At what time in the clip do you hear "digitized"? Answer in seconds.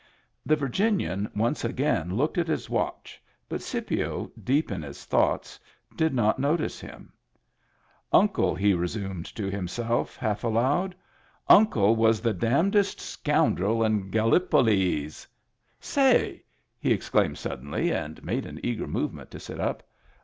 13.75-13.77